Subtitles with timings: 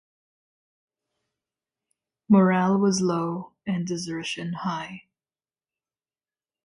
[2.27, 5.03] Morale was low and desertion high.